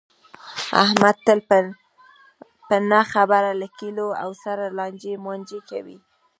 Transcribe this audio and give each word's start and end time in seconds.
احمد 0.83 1.15
تل 1.25 1.39
په 2.69 2.75
نه 2.91 3.01
خبره 3.13 3.51
له 3.61 3.67
کلیواو 3.77 4.31
سره 4.43 4.63
لانجې 4.77 5.13
مانجې 5.25 5.59
کوي. 5.69 5.97